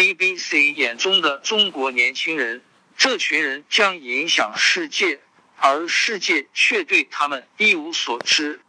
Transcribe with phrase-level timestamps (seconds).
[0.00, 2.62] BBC 眼中的中国年轻人，
[2.96, 5.20] 这群人将影响世界，
[5.58, 8.62] 而世界却对他们一无所知。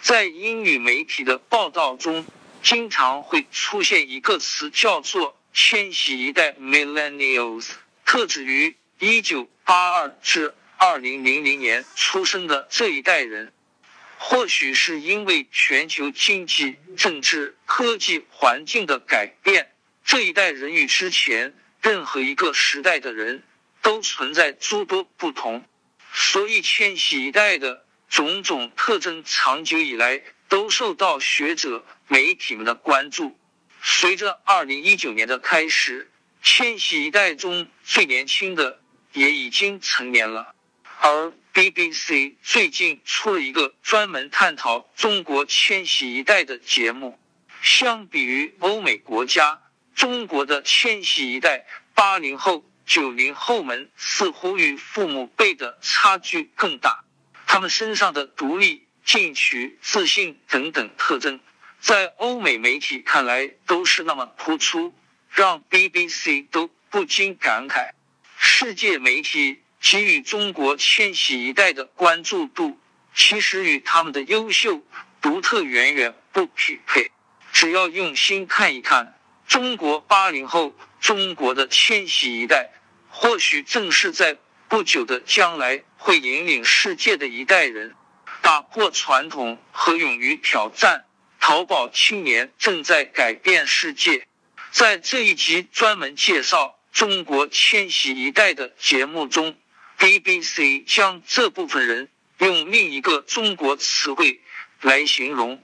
[0.00, 2.26] 在英语媒体的报道中，
[2.60, 7.68] 经常会出现一个词，叫做“千禧一代 ”（Millennials），
[8.04, 13.52] 特指于一九八二至二零零零年出生的这一代人。
[14.18, 19.70] 或许是因为全球经济、政治、科技环境的改变，
[20.04, 23.42] 这一代人与之前任何一个时代的人
[23.80, 25.64] 都存在诸多不同，
[26.12, 27.84] 所以千禧一代的。
[28.10, 33.38] 种种特征长久以来都受到学者、媒体们的关注。
[33.82, 36.10] 随着二零一九年的开始，
[36.42, 38.80] 千禧一代中最年轻的
[39.12, 40.54] 也已经成年了。
[41.00, 47.18] 而 BBC 最近出了一个专门探讨中国千禧一代的节目。
[47.60, 49.60] 相比于欧美国家，
[49.92, 57.02] 中国的千禧一代八零后、九零后们似乎与父母辈的差距更大。
[57.48, 61.40] 他们身上的独立、进取、自信等等特征，
[61.80, 64.94] 在欧美媒体看来都是那么突出，
[65.28, 67.90] 让 BBC 都不禁感慨：
[68.38, 72.78] 世界媒体给予中国千禧一代的关注度，
[73.14, 74.82] 其实与他们的优秀、
[75.20, 77.10] 独特远远不匹配。
[77.52, 82.70] 只要用心看一看，中国八零后、中国的千禧一代，
[83.08, 84.36] 或许正是在。
[84.70, 87.94] 不久的将来会引领世界的一代人，
[88.42, 91.06] 打破传统和勇于挑战。
[91.40, 94.28] 淘宝青年正在改变世界。
[94.70, 99.56] 在这一集专门介绍中国千禧一代的节目中
[99.98, 104.40] ，BBC 将这部分人用另一个中国词汇
[104.80, 105.62] 来形容：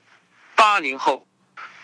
[0.55, 1.27] 八零后。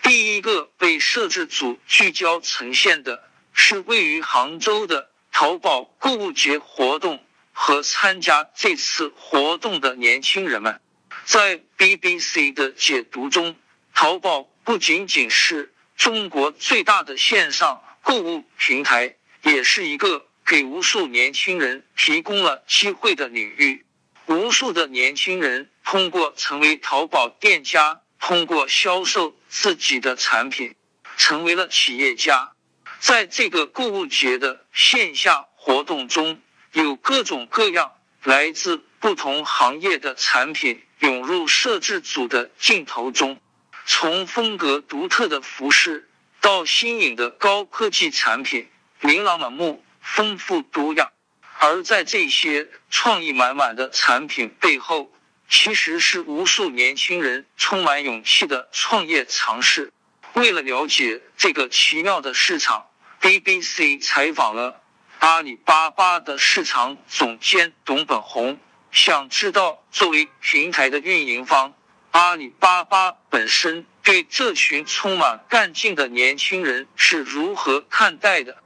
[0.03, 5.09] 第一个被摄制组聚焦呈现的是位于杭州的。
[5.33, 7.23] 淘宝购物节活动
[7.53, 10.81] 和参加这次活动的年轻人们，
[11.23, 13.55] 在 BBC 的解读中，
[13.93, 23.85] 淘宝不仅仅是中国最大的线上购物平台，也是一个给无数年轻人提供了机会的领域。
[24.25, 30.75] 无数的年轻人通过成为淘宝店家，通过销售自己的产品，
[31.15, 32.51] 成为了企业家。
[32.99, 36.41] 在这个购物节的线下活动中，
[36.73, 43.39] 有各种各样来自不同行业的产品涌入摄制组的镜头中，
[43.85, 46.09] 从风格独特的服饰
[46.41, 48.67] 到新颖的高科技产品，
[48.99, 51.11] 琳琅满目、丰富多样。
[51.59, 55.13] 而在这些创意满满的产品背后，
[55.47, 59.93] 其实是无数年轻人充满勇气的创业尝试。
[60.33, 62.87] 为了了解这个奇妙的市场
[63.21, 64.81] ，BBC 采访了
[65.19, 68.57] 阿里巴巴的市场总监董本红，
[68.91, 71.73] 想知道作为平台的运营方，
[72.11, 78.57] 阿里巴巴本身对这群充满干劲的年轻人是如何看待的。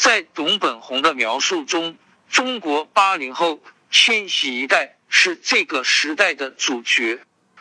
[0.00, 1.98] 在董本红的描述中，
[2.30, 7.18] 中国八零后、千禧一代是这个时代的主角，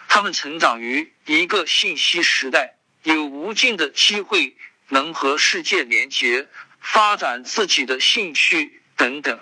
[0.07, 4.55] 他们成长于一个信息时代，有无尽的机会。
[4.87, 6.47] 能和世界连接，
[6.79, 9.39] 发展自己的兴趣等等。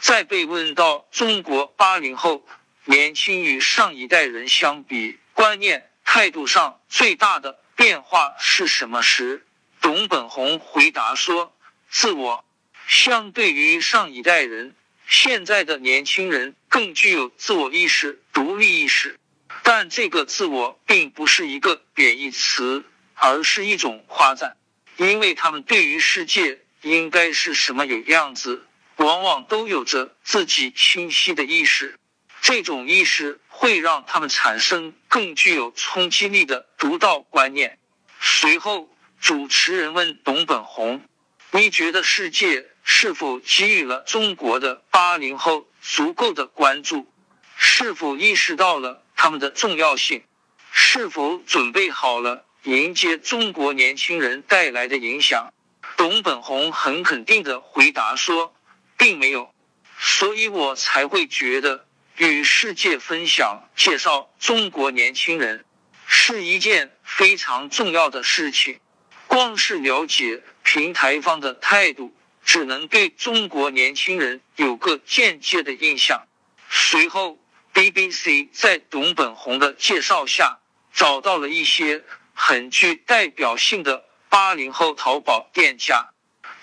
[0.00, 2.44] 在被问到中国八零后
[2.84, 9.46] 年轻与上一代人相比，观念态度上最大的变化是什么时，
[9.80, 11.56] 董本红回答说
[11.90, 12.44] ：“自我。
[12.86, 14.74] 相对于上一代人，
[15.06, 19.18] 现在的年轻人更具有自我意识、独立意识。
[19.62, 22.84] 但这个自我并不是一个贬义词，
[23.14, 24.56] 而是一种夸赞。”
[24.96, 31.98] 因为他们对于世界应该是什么有样子，往往都有着自己清晰的意识。
[32.42, 37.78] 这种意识会让他们产生更具有冲击力的独到观念。
[38.20, 41.02] 随后，主持人问董本红
[41.52, 47.12] ：“你觉得世界是否给予了中国的八零后足够的关注？
[47.56, 50.22] 是否意识到了他们的重要性？
[50.70, 55.52] 是否准备好了？”迎接中国年轻人带来的影响，
[55.96, 58.54] 董本红很肯定的回答说，
[58.98, 59.52] 并没有，
[59.98, 61.86] 所以我才会觉得
[62.16, 65.64] 与世界分享、介绍中国年轻人
[66.06, 68.78] 是一件非常重要的事情。
[69.26, 72.14] 光是了解平台方的态度，
[72.44, 76.26] 只能对中国年轻人有个间接的印象。
[76.68, 77.38] 随后
[77.74, 80.58] ，BBC 在董本红的介绍下
[80.92, 82.04] 找到了一些。
[82.42, 86.08] 很具代表性的八零后淘宝店家。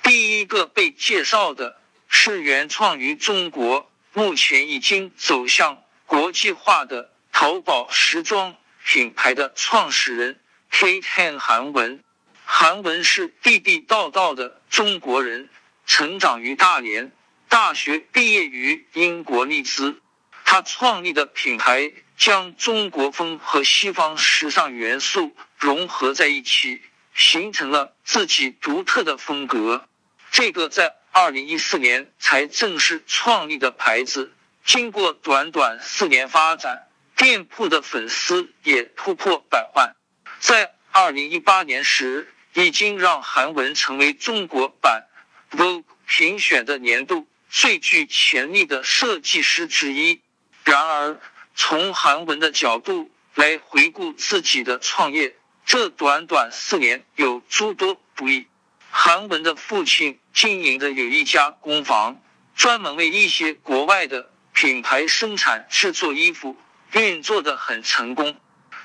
[0.02, 10.40] 第一个被介绍的是原创于中国，目前已经走向国际化的淘宝时装品牌的创始人
[10.72, 12.04] Kate Han 韩文。
[12.50, 15.50] 韩文是地地道道的中国人，
[15.86, 17.12] 成长于大连，
[17.50, 20.02] 大学毕业于英国利兹。
[20.46, 26.82] 他创立的品牌将中国风和西方时尚元素融合在一起，
[27.14, 29.86] 形成了自己独特的风格。
[30.32, 34.32] 这个在二零一四年才正式创立的牌子，
[34.64, 39.96] 经过短短四年发展，店铺的粉丝也突破百万。
[40.40, 45.04] 在二零一八年时，已经让韩文成为中国版
[45.51, 50.21] Vogue 评选的年度最具潜力的设计师之一。
[50.63, 51.21] 然而，
[51.54, 55.36] 从韩文的角度来回顾自己的创业，
[55.68, 58.48] 这短短四年有诸多不易。
[58.89, 62.19] 韩文的父亲经营的有一家工坊，
[62.56, 66.57] 专门为一些国外的品牌生产制作衣服，
[66.94, 68.36] 运作的很成功。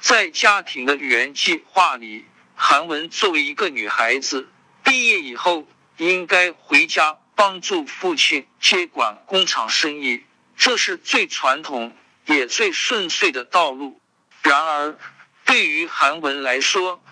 [0.01, 2.27] 在家庭的原计划里，
[2.65, 4.49] 韩文作为一个女孩子，
[4.85, 5.67] 毕业以后
[5.97, 10.23] 应该回家帮助父亲接管工厂生意。
[10.57, 11.93] 这是最传统
[12.25, 14.01] 也最顺遂的道路。
[14.43, 14.97] 然而，
[15.45, 17.03] 对于韩文来说，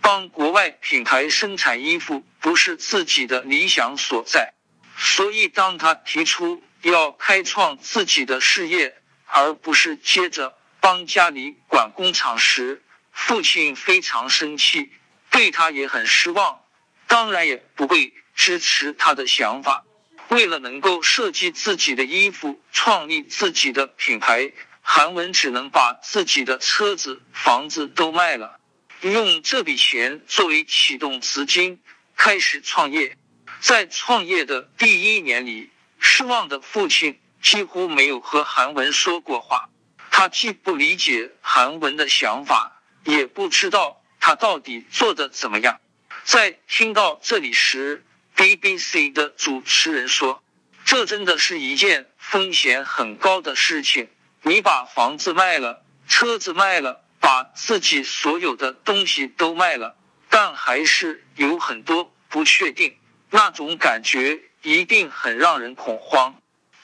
[0.00, 4.54] 帮国外品牌生产衣服不是自己的理想所在。
[4.96, 8.96] 所以，当他提出要开创自己的事业，
[9.26, 12.82] 而不是接着帮家里管工厂时，
[13.14, 14.92] 父亲非常生气，
[15.30, 16.60] 对他也很失望，
[17.06, 19.84] 当然也不会支持他的想法。
[20.28, 24.52] 为了能够设计自己的衣服，创立自己的品牌，
[24.82, 28.58] 韩文只能把自己的车子、房子都卖了，
[29.00, 31.80] 用这笔钱作为启动资金
[32.16, 33.16] 开始创业。
[33.60, 39.70] 在创业的第一年里，失望的父亲几乎没有和韩文说过话。
[40.10, 42.73] 他既不理解韩文的想法，
[43.04, 45.80] 也不知道他到底做的怎么样。
[46.24, 48.04] 在听到这里时
[48.36, 50.42] ，BBC 的主持人说
[50.84, 54.08] ：“这真的是一件风险很高的事情。
[54.42, 59.96] 你把房子卖了，车子卖了，把自己所有的东西都卖了，
[60.30, 62.96] 但还是有很多不确定。
[63.30, 66.34] 那种感觉一定很让人恐慌。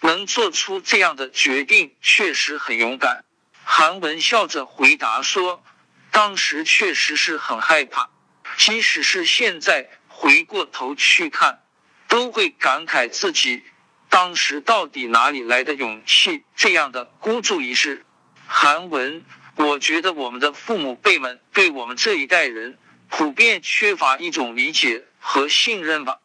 [0.03, 3.25] 能做出这样的决定，确实很勇敢。”
[3.65, 5.63] 韩文笑着回答说
[6.11, 8.11] ：“当时确实是很害怕，
[8.57, 9.89] 即使是现在。”
[10.23, 11.63] 回过头去看，
[12.07, 13.63] 都会感慨自己
[14.11, 18.05] 当时到底哪里来的勇气，这样的孤注一掷。
[18.47, 19.25] 韩文，
[19.57, 22.77] 我觉得我们的父母辈们对我们这一代人
[23.09, 26.19] 普遍缺乏一种理解和信任吧。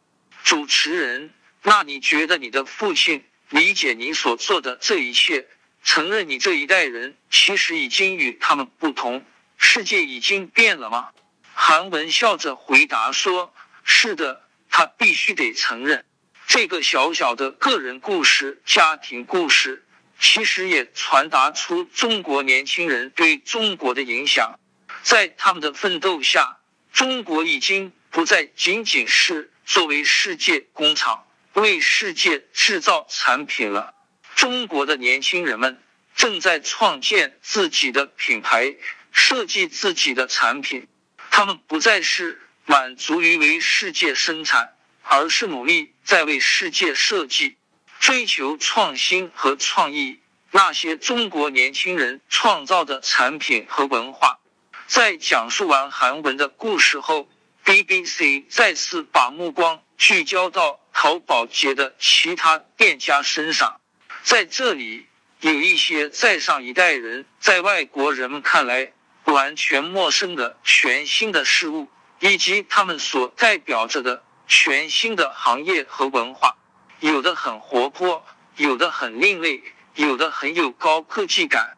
[0.44, 5.46] 主持人，那你觉得你的父亲理解你所做的这一切，
[5.82, 9.24] 承认你这一代人其实已经与他们不同，
[9.56, 11.10] 世界已经变了吗？
[11.54, 13.52] 韩文笑着回答说。
[13.88, 16.04] 是的，他必须得承认，
[16.48, 19.86] 这个小小的个人故事、家庭故事，
[20.18, 24.58] 其实也传达出中国年轻人对中国的影响。
[25.04, 26.58] 在他们的奋斗下，
[26.92, 33.94] 中国已经不再仅仅是作为世界工厂为世界制造产品了。
[34.34, 35.80] 中国的年轻人们
[36.16, 38.74] 正在创建自己的品牌，
[39.16, 40.86] 设计自己的产品。
[41.32, 42.40] 他们不再是。
[42.68, 47.56] 满足于为世界生产，而是努力在为世界设计，
[48.00, 50.18] 追求创新和创意。
[50.50, 54.40] 那些中国年轻人创造的产品和文化，
[54.88, 57.28] 在讲述完韩文的故事后
[57.64, 63.80] ，BBC 再次把目光聚焦到淘宝节的其他店家身上。
[64.24, 65.06] 在这里，
[65.38, 68.92] 有一些在上一代人在外国人们看来
[69.26, 71.88] 完全陌生的全新的事物。
[72.18, 76.56] 以及他们所代表着的全新的行业和文化，
[77.00, 78.24] 有的很活泼，
[78.56, 79.62] 有的很另类，
[79.96, 81.76] 有的很有高科技感。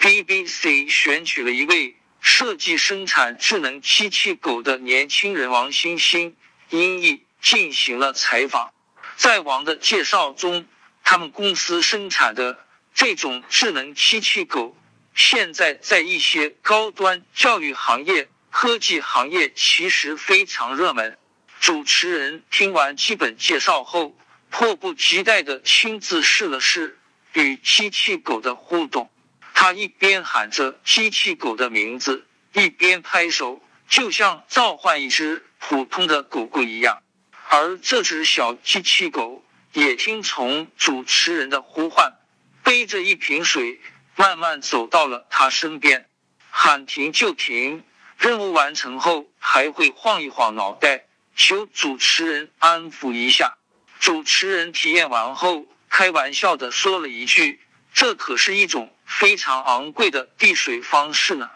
[0.00, 6.36] BBC 选取了一位设计生产智能机器狗的年轻人王欣欣
[6.70, 8.72] 音译进行了采访。
[9.14, 10.66] 在王的介绍中，
[11.04, 12.58] 他们公司生产的
[12.92, 14.76] 这种智能机器狗，
[15.16, 18.28] 现在在一些高端教育行业。
[18.50, 21.18] 科技行业其实非常热门。
[21.60, 24.16] 主持人听完基本介绍后，
[24.48, 26.98] 迫不及待的亲自试了试
[27.34, 29.10] 与机器狗的互动。
[29.52, 37.02] 他一边喊着机器狗的名字，一边拍手，就像召唤一只普通的狗狗一样。
[37.48, 39.44] 而这只小机器狗
[39.74, 42.14] 也听从主持人的呼唤，
[42.62, 43.80] 背着一瓶水，
[44.16, 46.08] 慢慢走到了他身边，
[46.50, 47.84] 喊停就停。
[48.18, 51.04] 任务完成后，还会晃一晃脑袋，
[51.36, 53.58] 求主持人安抚一下。
[54.00, 57.60] 主持人体验完后，开玩笑的说了一句
[57.92, 61.50] ：“这可是一种非常昂贵的递水方式呢。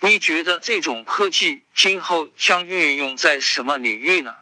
[0.00, 4.36] 你觉得这种科技今后将运用在什么领域呢？”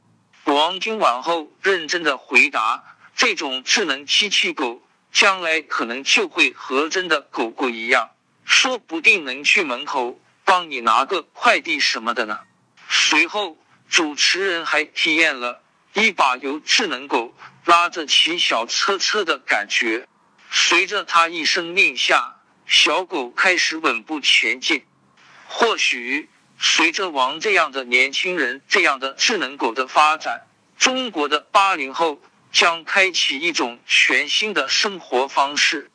[0.44, 2.84] 王听完后，认真的回答
[3.16, 8.10] ：“这种智能机器狗将来可能就会和真的狗狗一样，
[8.44, 12.40] 说不定能去门口。”帮你拿个快递什么的呢？
[12.88, 13.56] 随后，
[13.88, 15.62] 主持人还体验了
[15.94, 17.32] 一把由智能狗
[17.64, 20.08] 拉着骑小车车的感觉。
[20.50, 24.84] 随着他一声令下，小狗开始稳步前进。
[25.46, 26.28] 或许，
[26.58, 30.42] 随着王这样的年轻人这样的智能狗的发展，
[30.76, 32.20] 中国的八零后
[32.52, 35.90] 将开启一种全新的生活方式。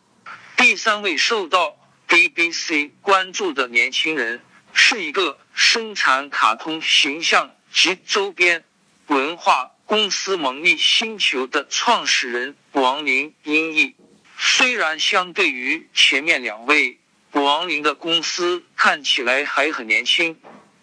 [0.58, 4.42] 第三位受到 BBC 关注的年轻人。
[4.80, 8.64] 是一个生产卡通形象及周边
[9.08, 13.96] 文化公司蒙利星球的创始人王林英译。
[14.38, 17.00] 虽然相对于前面两位，
[17.32, 20.40] 王林的公司看起来还很年轻，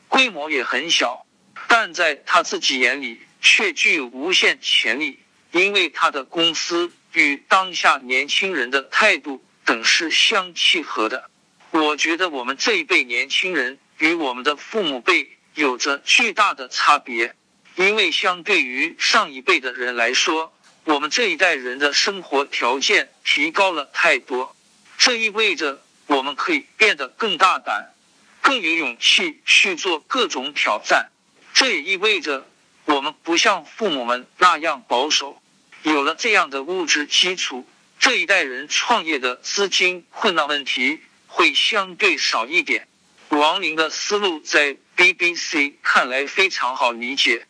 [0.08, 1.24] 规模也很小，
[1.68, 5.20] 但在他自己眼里却具有无限潜力，
[5.54, 11.30] 因为他的公司与当下年轻人的态度等是相契合的。
[11.70, 13.78] 我觉得我们这一辈年轻人。
[13.98, 17.36] 与我们的父母辈有着巨大的差别，
[17.76, 24.56] 因为相对于上一辈的人来说，我们这一代人的生活条件提高了太多。
[24.98, 27.94] 这意味着我们可以变得更大胆，
[28.42, 31.08] 更有勇气去做各种挑战。
[31.54, 32.48] 这也意味着
[32.86, 35.40] 我们不像父母们那样保守。
[35.84, 42.88] 有了这样的物质基础，这一代人创业的资金困难问题会相对少一点。
[43.28, 47.46] 王林的思路在 BBC 看来非常好理解。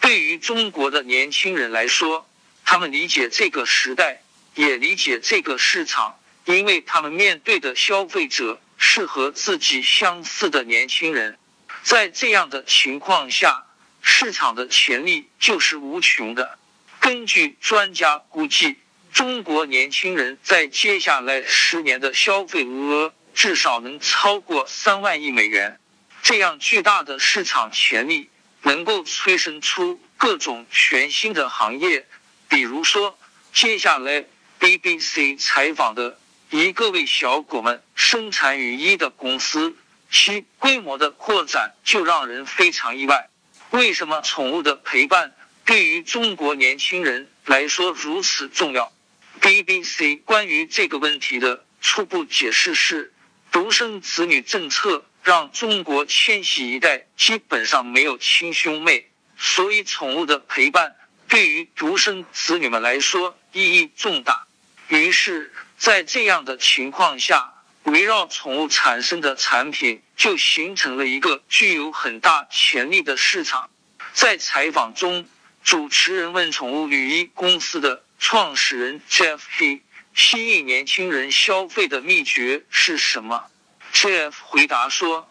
[0.00, 2.30] 对于中国的年轻人来说，
[2.64, 4.22] 他们理解这个时代，
[4.54, 11.36] 也理解这个市场，因为他们面对的消费者是和自己相似的年轻人。
[11.82, 13.64] 在这样的情况下，
[14.00, 16.56] 市场的潜力就是无穷的。
[17.04, 18.76] 根据专家估计，
[19.12, 23.12] 中国年轻人在接下来十年的消费额。
[23.34, 25.78] 至少能超过三万亿美元，
[26.22, 28.30] 这样巨大的市场潜力
[28.62, 32.06] 能够催生出各种全新的行业。
[32.48, 33.18] 比如说，
[33.52, 34.24] 接下来
[34.58, 36.18] BBC 采访的
[36.48, 39.76] 一个为小狗们生产雨衣的公司，
[40.10, 43.28] 其规模的扩展就让人非常意外。
[43.72, 45.34] 为什么宠物的陪伴
[45.64, 48.92] 对于中国年轻人来说如此重要
[49.40, 53.12] ？BBC 关于这个问题的初步解释是。
[53.50, 60.96] 独生子女政策让中国千禧一代基本上没有亲兄妹，所以宠物的陪伴
[61.28, 64.48] 对于独生子女们来说意义重大。
[64.88, 67.54] 于是，在这样的情况下，
[67.84, 73.70] 围绕宠物产生的产品就形成了一个具有很大潜力的市场。
[74.12, 75.28] 在采访中，
[75.64, 79.80] 主持人问宠物雨衣公司的创始人 Jeff He。
[80.14, 83.46] 吸引年轻人消费的秘诀是什么
[83.90, 85.26] ？Jeff 回答说：“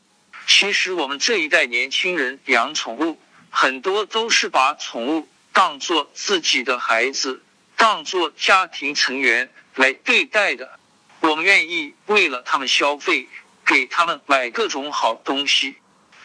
[0.48, 3.20] 其实我们这一代年轻人养宠物，
[3.52, 7.44] 很多都是把宠物当做自己的孩子，
[7.78, 10.80] 当做家庭成员来对待的。
[11.20, 13.28] 我们愿意为了他们消费，
[13.64, 15.76] 给他们买各种好东西。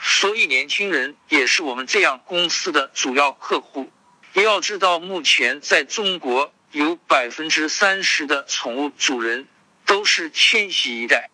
[0.00, 3.92] 所以年轻人也是我们这样公司的主要客户。
[4.40, 9.48] 要知道，目前在中国。”有百分之三十的宠物主人
[9.86, 11.30] 都是千禧一代。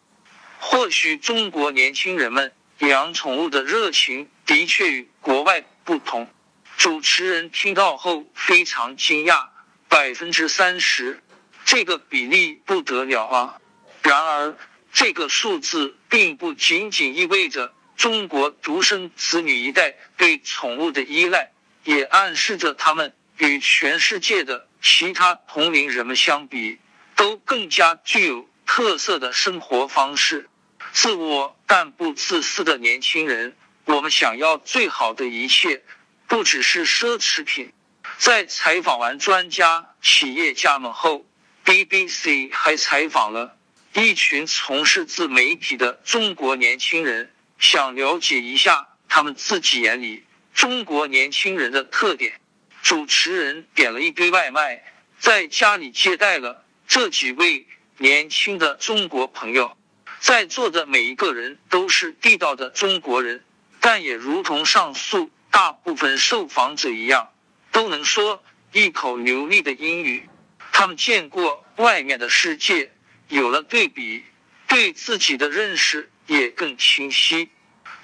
[0.61, 6.29] 或许中国年轻人们养宠物的热情的确与国外不同。
[6.77, 9.49] 主持人听到后非常惊讶，
[9.89, 11.21] 百分之三十，
[11.65, 13.61] 这个比例不得了啊！
[14.03, 14.57] 然而，
[14.93, 21.51] 这个数字并不仅仅意味着中国独生子女一代对宠物的依赖，
[21.85, 24.69] 也暗示着他们与全世界的。
[24.83, 26.79] 其他同龄人们相比，
[27.17, 30.50] 都更加具有特色的生活方式，
[30.93, 33.57] 自我但不自私的年轻人。
[33.87, 35.83] 我们想要最好的一切，
[36.26, 37.73] 不只是奢侈品。
[38.19, 41.25] 在采访完专家、企业家们后
[41.64, 43.57] ，BBC 还采访了
[43.95, 48.88] 一群从事自媒体的中国年轻人，想了解一下。
[49.09, 50.25] 他们自己眼里
[50.55, 52.41] 中国年轻人的特点。
[52.83, 54.85] 主持人点了一堆外卖，
[55.19, 59.75] 在家里接待了这几位年轻的中国朋友。
[60.21, 63.43] 在座的每一个人都是地道的中国人，
[63.81, 67.33] 但也如同上述大部分受访者一样，
[67.73, 68.43] 都能说
[68.73, 70.29] 一口流利的英语。
[70.71, 72.93] 他们见过外面的世界，
[73.29, 74.23] 有了对比，
[74.69, 77.49] 对自己的认识也更清晰。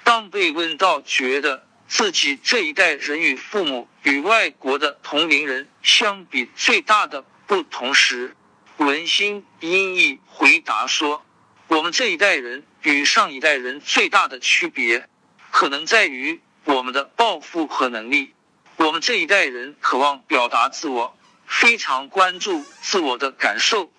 [0.03, 8.33] 当被问到觉得自己这一代人与父母与外国的同龄人相比最大的不同时，
[8.77, 11.25] 文心音译回答说。
[11.67, 15.09] 我们这一代人与上一代人最大的区别，
[15.51, 18.33] 可能在于我们的抱负和能力。
[18.77, 23.91] 我们这一代人渴望表达自我，非常关注自我的感受，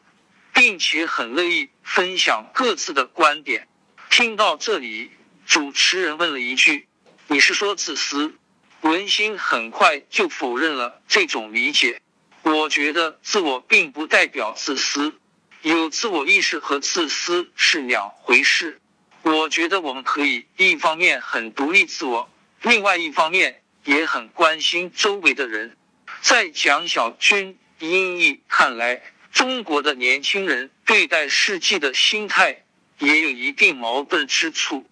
[0.55, 3.69] 并且很乐意分享各自的观点。
[4.09, 5.11] 听到这里，
[5.45, 6.89] 主持人问了一句
[7.33, 8.35] ：“你是说自私？”
[8.83, 12.03] 文心很快就否认了这种理解。
[12.43, 15.15] 我觉得自我并不代表自私。
[15.63, 18.81] 有自我意识和自私是两回事。
[19.23, 22.29] 我觉得我们可以一方面很独立自我，
[22.61, 25.77] 另外一方面也很关心周围的人。
[26.21, 29.01] 在蒋小军音译看来，
[29.33, 32.65] 中国的年轻人对待世界的心态
[32.99, 34.85] 也有一定矛盾之处。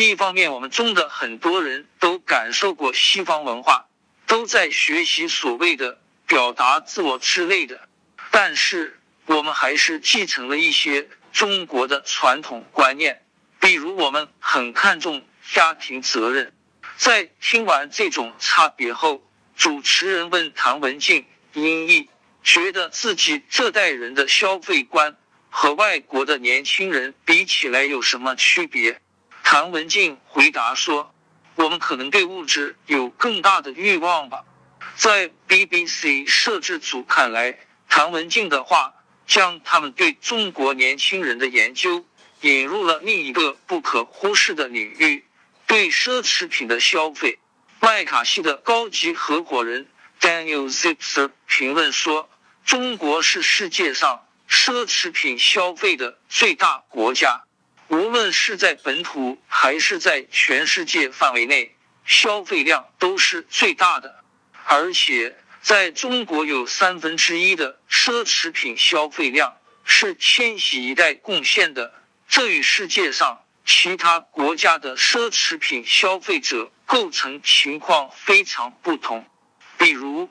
[0.00, 3.86] 一方面，我们中的很多人都感受过西方文化，
[4.26, 7.88] 都在学习所谓的表达自我之类的，
[8.30, 8.98] 但是。
[9.26, 13.22] 我们还是继承了一些中国的传统观念，
[13.60, 16.52] 比如我们很看重家庭责任。
[16.96, 19.22] 在听完这种差别后，
[19.56, 22.08] 主持人问唐文静：“音译
[22.42, 25.16] 觉得自己这代人的消费观
[25.50, 29.00] 和外国的年轻人比起来有什么区别？”
[29.52, 31.14] 唐文静回答说
[31.56, 34.46] ：“我们可能对物质有更大的欲望吧。”
[34.96, 38.94] 在 BBC 摄制组看来，唐文静的话。
[39.26, 42.04] 将他们对中国年轻人的研究
[42.40, 45.24] 引入了另一个不可忽视的领域——
[45.66, 47.38] 对奢侈品的消费。
[47.78, 49.86] 麦卡锡的高级合伙人
[50.20, 52.28] Daniel Zipser 评论说
[52.64, 57.44] ：“中国是世界上奢侈品消费的最大国家，
[57.92, 61.76] 无论是在本土还是在全世界范围内，
[62.06, 64.24] 消费量都是最大的，
[64.64, 71.94] 而且。”在中国，有三分之一的奢侈品消费量是千禧一代贡献的，
[72.26, 79.24] 这与世界上其他国家的奢侈品消费者构成情况非常不同。
[79.78, 80.28] 比如，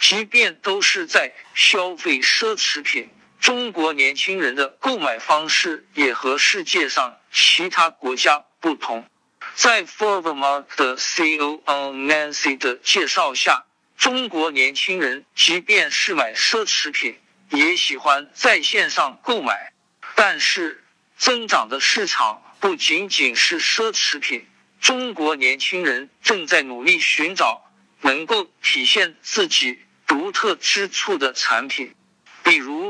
[0.00, 3.08] 即便都是在消费奢侈品，
[3.44, 9.04] 中国年轻人的购买方式也和世界上其他国家不同。
[9.54, 11.60] 在 Forvermark 的 COO
[11.92, 13.66] Nancy 的介绍下。
[13.98, 17.16] 中国年轻人即便是买奢侈品，
[17.50, 19.74] 也喜欢在线上购买。
[20.14, 20.82] 但是，
[21.18, 24.46] 增长的市场不仅仅是奢侈品。
[24.80, 31.94] 中国年轻人正在努力寻找能够体现自己独特之处的产品。
[32.42, 32.83] 比如，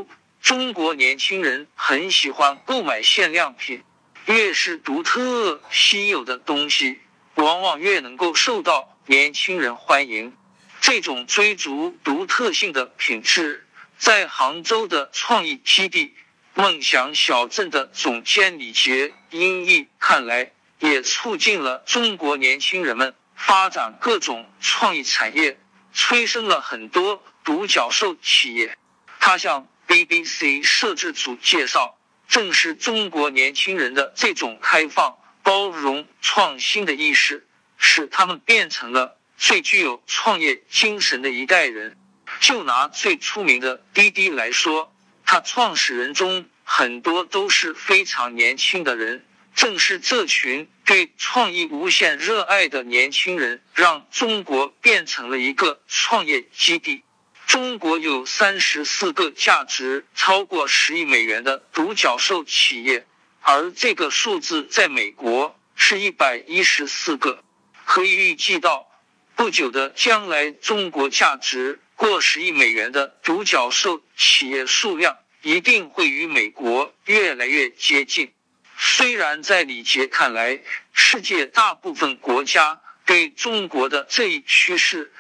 [0.45, 3.83] 中国年轻人很喜欢购买限量品，
[4.27, 6.99] 越是独特稀有的东西，
[7.37, 10.37] 往往越能够受到年轻人欢迎。
[10.83, 16.15] 这种追逐独特性的品质，在杭州的创意基地
[16.53, 25.59] “梦想小镇”的总监李杰英译看来，也促进了中国年轻人们发展各种创意产业，
[25.95, 28.77] 催生了很多独角兽企业。
[29.19, 37.47] 他向 BBC 摄制组介绍，正是中国年轻人的这种开放、包容、创新的意识，
[37.79, 39.21] 使他们变成了。
[39.37, 41.97] 最具有创业精神的一代人，
[42.41, 44.93] 就拿最出名的滴滴来说，
[45.25, 49.25] 它创始人中很多都是非常年轻的人。
[49.55, 57.04] 正是这群对创意无限热爱的年轻人，让中国变成了一个创业基地。
[57.47, 63.07] 中国有三十四个价值超过十亿美元的独角兽企业，
[63.41, 67.43] 而这个数字在美国是一百一十四个。
[67.85, 68.89] 可以预计到。
[69.37, 78.33] 不久的将来，中国价值过十亿美元的独角兽企业数量一定会与美国越来越接近。
[78.79, 85.13] 虽然在李杰看来，世界大部分国家对中国的这一趋势、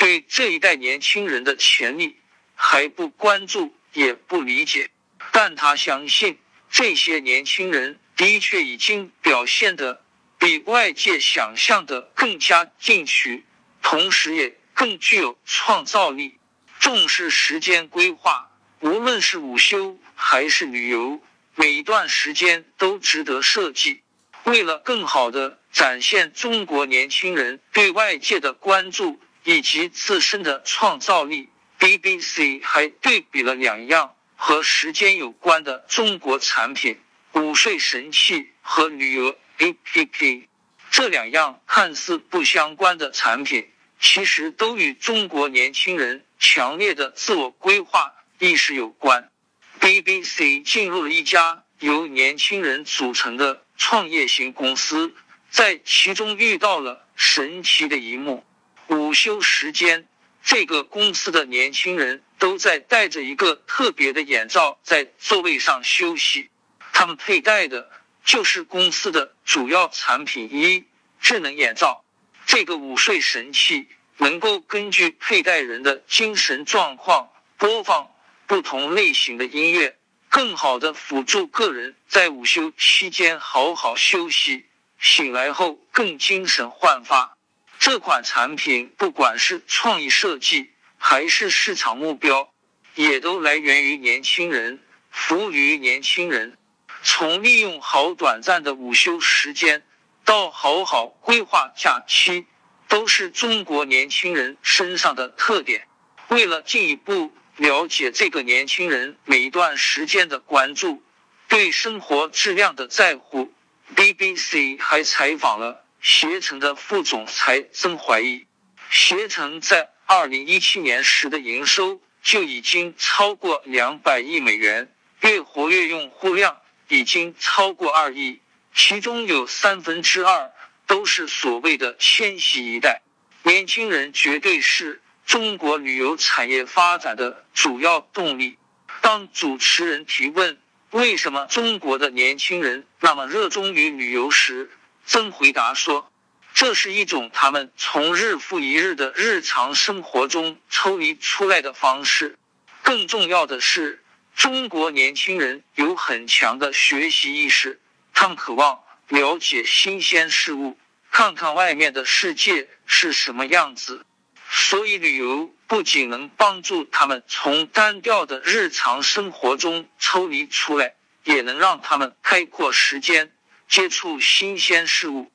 [0.00, 2.16] 对这一代年轻人的潜力
[2.54, 4.88] 还不关注也不理解，
[5.30, 6.38] 但他相信
[6.70, 10.02] 这些年轻人的确已经表现得
[10.38, 13.44] 比外界想象的更加进取，
[13.82, 16.38] 同时也更具有创造力。
[16.78, 21.20] 重视时间规划，无论是午休还是旅游，
[21.56, 24.00] 每一段时间都值得设计。
[24.44, 31.48] 为了更好的展现中国年轻人对外界的关注以及自身的创造力
[31.78, 36.98] ，BBC 还对比了两样和时间有关的中国产品：
[37.32, 39.36] 午睡神器和旅游。
[39.62, 40.48] A P P
[40.90, 43.68] 这两样看似不相关的产品，
[44.00, 49.30] 其实都与中国年轻人强烈的自我规划意识有关。
[49.78, 55.14] B B C 进入了一家由年轻人组成的创业型公司，
[55.50, 58.42] 在其中遇到了神奇的一幕：
[58.90, 60.06] 午休时间，
[60.42, 66.50] 这个公司的年轻人都在戴着一个特别的眼罩在座位上休息，
[66.92, 67.90] 他们佩戴的。
[68.22, 70.84] 就是公司的主要产品一
[71.20, 72.04] 智能眼罩。
[72.44, 78.10] 这个午睡神器能够根据佩戴人的精神状况播放
[78.46, 79.96] 不同类型的音乐，
[80.28, 84.66] 更好的辅助个人在午休期间好好休息，
[85.00, 87.38] 醒来后更精神焕发。
[87.80, 92.52] 这款产品不管是创意设计还是市场目标，
[92.94, 94.78] 也都来源于年轻人，
[95.10, 96.58] 服务于年轻人。
[97.02, 99.82] 从利用好短暂的午休时间
[100.26, 102.44] 到好好规划假期，
[102.86, 105.88] 都是中国年轻人身上的特点。
[106.28, 111.02] 为了进一步了解这个年轻人每一段时间的关注、
[111.48, 113.50] 对生活质量的在乎
[113.96, 118.46] ，BBC 还采访了携程的副总裁曾怀义。
[118.90, 126.56] 携程在二零一七年时的营收就已经超过两百亿美元，月活跃用户量。
[126.92, 128.40] 已经超过二亿，
[128.74, 130.50] 其中有三分之二
[130.88, 133.02] 都是所谓的千禧一代
[133.44, 138.58] 年轻人，绝对是中国旅游产业发展的主要动力。
[139.00, 140.58] 当主持人提问
[140.90, 144.68] 为什么中国的年轻人那么热衷于旅游时，
[145.12, 146.08] 曾回答说
[146.54, 152.38] ：“这是一种他们从日复一日的日常生活中抽离出来的方式。
[152.84, 154.04] 更重要的是。”
[154.36, 157.80] 中国年轻人有很强的学习意识，
[158.14, 160.78] 他们渴望了解新鲜事物，
[161.10, 164.06] 看看外面的世界是什么样子。
[164.48, 170.94] 所以，旅游不仅能帮助他们从单调的日常生活中抽离出来，
[171.24, 173.32] 也能让他们开阔时间，
[173.70, 175.30] 接触新鲜事物。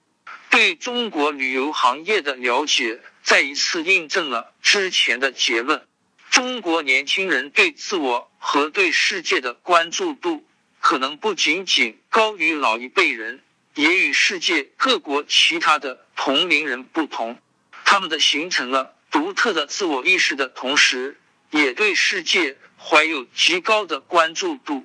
[0.50, 5.88] 对中国旅游行业的了解，再一次印证了之前的结论。
[6.32, 10.46] 中国年轻人对自我和对世界的关注度，
[10.82, 13.42] 可能不仅仅高于老一辈人，
[13.74, 17.40] 也与世界各国其他的同龄人不同。
[17.86, 21.18] 他们的形成了独特的自我意识的同时，
[21.52, 24.84] 也对世界怀有极高的关注度。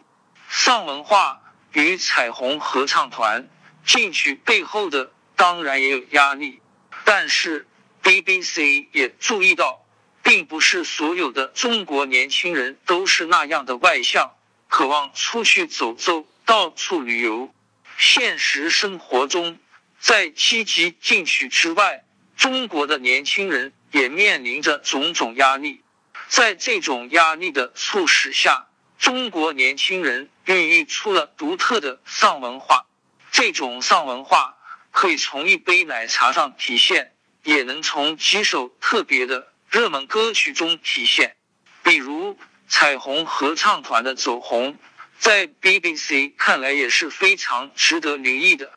[0.49, 1.41] 丧文化
[1.73, 3.49] 与彩虹合唱团
[3.85, 6.61] 进取背后的当然也有压力，
[7.05, 7.67] 但是
[8.03, 9.85] BBC 也注意到。
[10.23, 14.37] 并不是所有的中国年轻人都是那样的外向，
[14.69, 17.53] 渴望出去走走，到处旅游。
[17.97, 19.59] 现实生活中，
[19.99, 22.05] 在积极进取之外，
[22.37, 25.81] 中国的年轻人也面临着种种压力。
[26.29, 28.67] 在这种压力的促使下，
[29.01, 32.87] 中国年轻人孕育出了独特的丧文化。
[33.33, 34.59] 这种丧文化
[34.91, 39.49] 可以从一杯奶茶上体现，也能从几首特别的。
[39.71, 41.37] 热门歌曲中体现，
[41.83, 42.37] 比如
[42.69, 44.77] 彩虹合唱团的走红，
[45.19, 48.73] 在 BBC 看来也是非常值得留意的。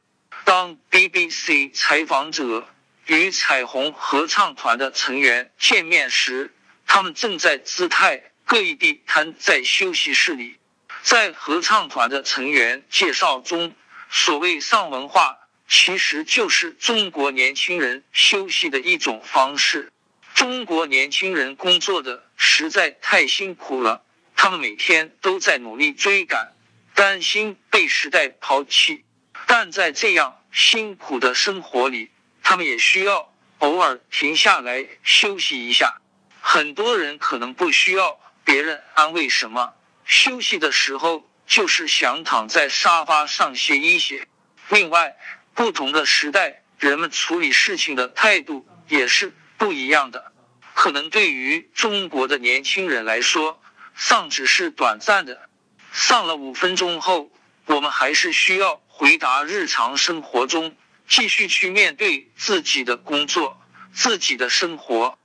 [0.45, 2.67] 当 BBC 采访者
[3.07, 6.53] 与彩虹合唱团的成员见面时，
[6.86, 10.58] 他们正在姿态各异地瘫在休息室里。
[11.01, 13.75] 在合唱团的成员介绍中，
[14.10, 19.91] 所谓丧文化，其实就是中国年轻人休息的一种方式。
[20.34, 24.03] 中国年轻人工作的实在太辛苦了，
[24.36, 26.53] 他们每天都在努力追赶，
[26.95, 29.03] 担心被时代抛弃。
[29.45, 32.10] 但在这样辛苦的生活里，
[32.41, 36.01] 他们也需要偶尔停下来休息一下。
[36.39, 39.73] 很多人可能不需要别人安慰什么，
[40.06, 44.27] 休息的时候就是想躺在沙发上歇一歇。
[44.69, 45.15] 另外，
[45.53, 49.34] 不同的时代，人们处理事情的态度也是。
[49.56, 50.34] 不一样的，
[50.73, 53.62] 可能对于中国的年轻人来说，
[53.95, 55.47] 丧只是短暂的，
[55.93, 57.32] 丧了五分钟后，
[57.67, 60.75] 我们还是需要回答日常生活中
[61.08, 63.62] 继续去面对自己的工作、
[63.93, 65.17] 自己的生活。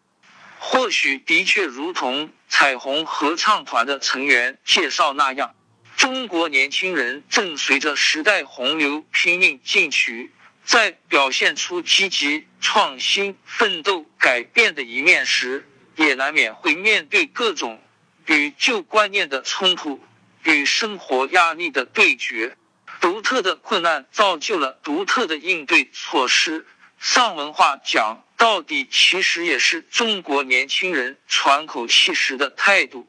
[0.59, 5.55] 或许的确如同彩虹合唱团的成员介绍那样，
[5.97, 10.33] 中国年轻人正随着时代洪流拼命进取，
[10.65, 17.81] 在表现出积极创新、奋斗改变的一面时，也难免会面对各种
[18.27, 20.01] 与旧观念的冲突、
[20.43, 22.57] 与生活压力的对决。
[23.01, 26.67] 独特的困难造就了独特的应对措施。
[26.99, 33.07] 上文化讲到底，其实也是中国年轻人喘口气时的态度。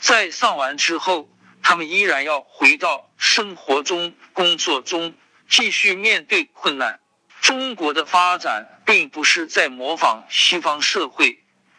[0.00, 1.30] 在上完之后，
[1.62, 5.14] 他们依然要回到生活中、工作中，
[5.48, 6.98] 继续面对困难。
[7.40, 11.38] 中国的发展并不是在模仿西方社会，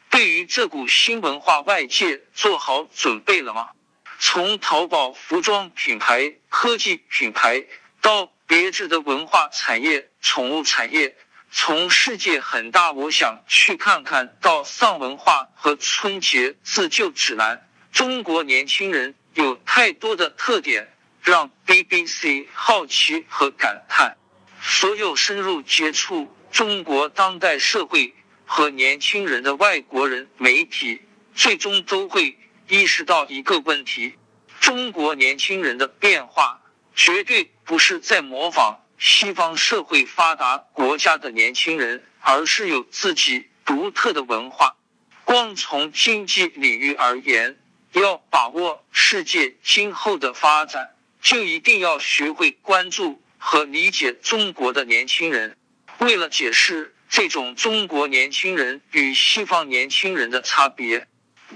[0.10, 3.72] 对于这股新文化，外界做好准备了吗？
[4.18, 7.66] 从淘宝服装品牌、科技品牌
[8.02, 11.18] 到别致的文化产业、宠物产业，
[11.56, 17.70] 从世界很大，我想去看看到丧文化和春节自救指南。
[17.92, 24.18] 中国年轻人有太多的特点，让 BBC 好奇和感叹。
[24.64, 31.02] 所有深入接触中国当代社会和年轻人的外国人媒体，
[31.36, 32.36] 最终都会。
[32.68, 34.16] 意识到一个问题：
[34.60, 36.62] 中国年轻人的变化
[36.96, 44.78] 绝对不是在模仿西方社会发达国家的年轻人，而是有自己独特的文化。
[45.26, 47.60] 光从经济领域而言，
[47.92, 55.58] 要把握世界今后的发展，就一定要学会关注和理解中国的年轻人。
[55.98, 61.06] 为了解释这种中国年轻人与西方年轻人的差别。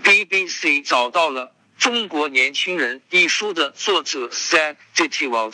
[0.04, 1.46] BBC 找到了
[1.82, 5.54] 《中国年轻人》一书的作者 Zack Dittiwald。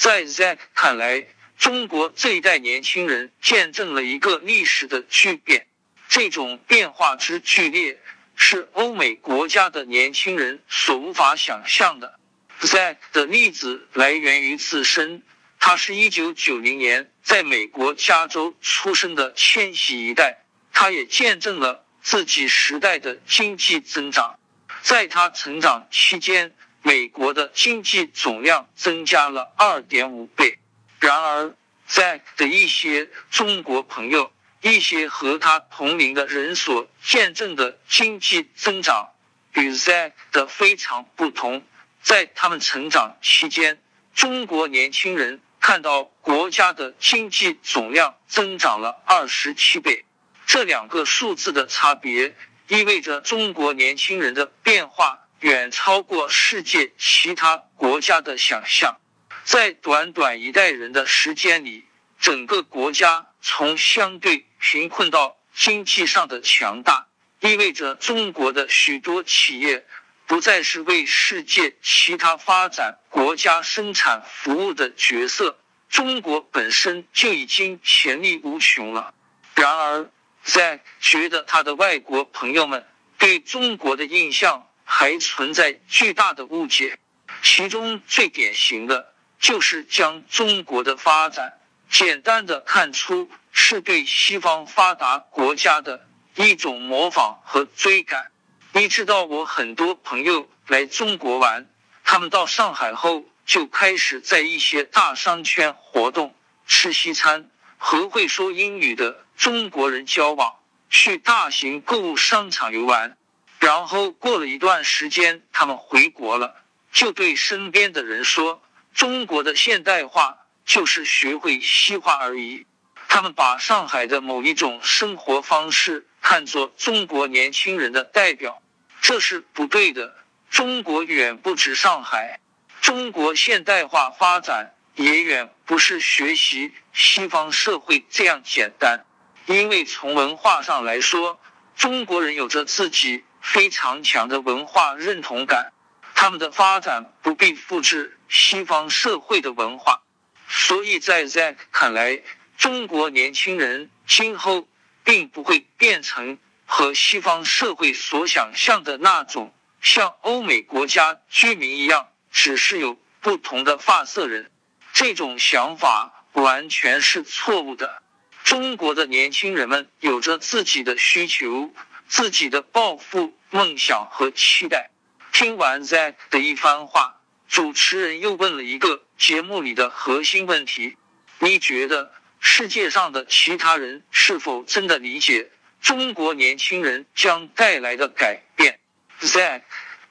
[0.00, 1.26] 在 Zack 看来，
[1.58, 5.66] 中国这一代年轻人见证了一个历史的巨变，
[6.08, 7.98] 这种变化之剧烈
[8.34, 12.18] 是欧美国家的年轻人所无法想象的。
[12.62, 15.22] Zack 的例子来源于自身，
[15.58, 20.38] 他是一九九零年在美国加州出生的千禧一代，
[20.72, 21.84] 他也见证了。
[22.02, 24.40] 自己时代的经济增长，
[24.80, 30.58] 在他成长期间，美国的经济总量增加了二点五倍。
[30.98, 31.54] 然而
[31.88, 39.08] ，Zack 的一些中国朋友，一些和他同龄的人所见证的经济增长，
[39.54, 41.62] 与 Zack 的非常不同。
[42.02, 43.82] 在他们成长期间，
[44.14, 50.04] 中国年轻人看到国家的经济总量增长了二十七倍。
[50.46, 52.34] 这两个数字的差别，
[52.68, 58.96] 意味着中国年轻人的变化远超过世界其他国家的想象。
[59.44, 61.84] 在短短一代人的时间里，
[62.18, 67.06] 整个国家从相对贫困到经济上的强大，
[67.40, 69.86] 意味着中国的许多企业
[70.26, 79.14] 不再是为世界其他发展国家生产服务的角色，中国本身就已经潜力无穷了。
[79.54, 80.10] 然而，
[80.42, 82.86] 在觉得他的外国朋友们
[83.18, 86.98] 对中国的印象还存在巨大的误解，
[87.42, 98.32] 其中最典型的就是将中国的发展简单的看出是对西方发达国家的一种模仿和追赶。
[98.72, 101.70] 你知道，我很多朋友来中国玩，
[102.04, 106.34] 他们到上海后就开始在一些大商圈活动、
[106.66, 107.48] 吃西餐，
[107.78, 109.24] 和会说英语的。
[109.36, 110.56] 中国人交往，
[110.90, 113.16] 去大型购物商场游玩，
[113.60, 116.56] 然后过了一段时间，他们回国了，
[116.90, 118.62] 就对身边的人说
[118.94, 122.66] ：“中国的现代化就是学会西化而已。”
[123.06, 128.62] 他们把上海的某一种生活方式看作中国年轻人的代表，
[129.02, 130.16] 这是不对的。
[130.48, 132.40] 中国远不止上海，
[132.80, 139.04] 中国现代化发展也远不是学习西方社会这样简单。
[139.46, 141.40] 因为从文化上来说，
[141.76, 145.72] 中国人有着自己非常强的文化认同感，
[146.14, 150.02] 他们的发展不必复制西方社会的文化，
[150.48, 152.22] 所以在 Zack 看来，
[152.56, 154.68] 中国年轻人今后
[155.02, 164.50] 并不会变成和西方社会所想象的那种像欧美国家居民一样，只是有不同的发色人。
[164.92, 168.02] 这种想法完全是错误的。
[168.44, 171.72] 中国的年轻人们有着自己的需求、
[172.10, 174.90] 自己的抱负、梦想和期待。
[175.32, 180.96] 听完 Zack 的一番话，主持人又问了一个节目里的核心问题：
[181.38, 188.80] 你觉得世界上的其他人是否真的理解中国年轻人将带来的改变
[189.20, 189.62] ？Zack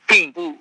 [0.08, 0.58] 并不。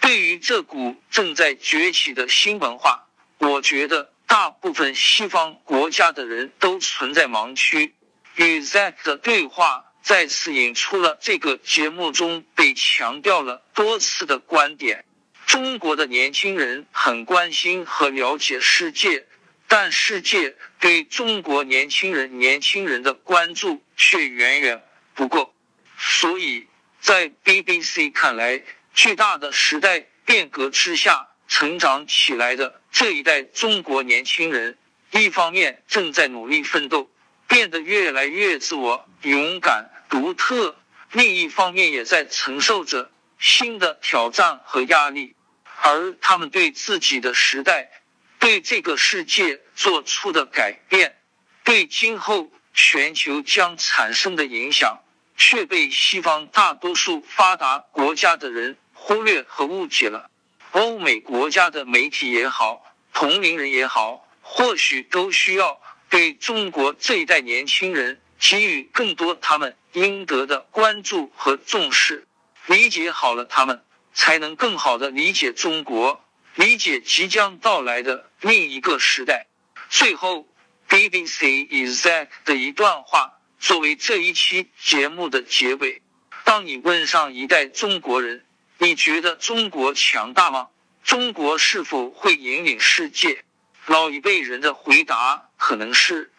[0.00, 7.94] 对于这股正在崛起的新文化，我觉得大部分西方国家的人都存在盲区。
[8.36, 15.04] 与 Zack 的对话再次引出了这个节目中被强调了多次的观点：
[15.46, 19.26] 中国的年轻人很关心和了解世界，
[19.68, 24.82] 但世界对中国年轻人年轻人的关注却远远
[25.14, 25.54] 不够。
[25.98, 26.66] 所以
[27.00, 28.62] 在 BBC 看来。
[28.92, 34.76] 巨大的时代变革之下成长起来的这一代中国年轻人，
[35.12, 37.08] 一方面正在努力奋斗，
[37.46, 40.74] 变得越来越自我、勇敢、独特；
[41.12, 45.34] 另一方面也在承受着新的挑战和压力。
[45.82, 47.90] 而他们对自己的时代、
[48.38, 51.16] 对这个世界做出的改变，
[51.64, 55.00] 对今后全球将产生的影响。
[55.42, 60.30] 却被西方大多数发达国家的人忽略和误解了。
[60.72, 65.80] 欧美国家的媒体也好，同龄人也好，或许都需要
[66.10, 72.26] 对中国这一代年轻人给予更多他们应得的关注和重视。
[72.66, 76.24] 理解好了他们，才能更好的理解中国，
[76.54, 79.46] 理解即将到来的另一个时代。
[79.88, 80.48] 最后
[80.88, 83.34] ，BBC is that 的一段话。
[83.58, 86.00] 作为这一期节目的结尾，
[86.44, 88.46] 当你问上一代中国人，
[88.78, 90.68] 你觉得中国强大吗？
[91.04, 93.44] 中国是否会引领世界？
[93.86, 96.32] 老一辈人的回答可能是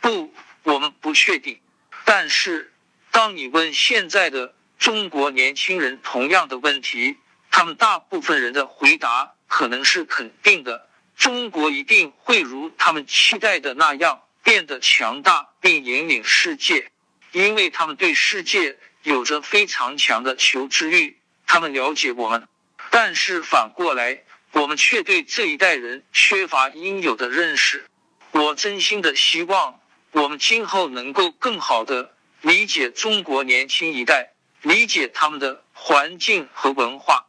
[0.00, 1.60] 不，我们不确定。
[2.04, 2.72] 但是，
[3.10, 7.16] 当你问现在的中国年轻人同样的问题，
[7.50, 10.88] 他们大部分人的回答可能是肯定的。
[11.16, 14.22] 中国一定会如他们期待的那样。
[14.44, 16.90] 变得强大并引领世界，
[17.30, 21.16] 因为他们对世界有着非常强的求知欲。
[21.46, 22.48] 他们了解我们，
[22.90, 27.86] 但是反过来，我们却对这一代人缺乏应有的认识。
[28.32, 29.78] 我真心的希望，
[30.12, 37.26] 我们今后能够更好的理解中国年轻一代，理解他们的环境和文化。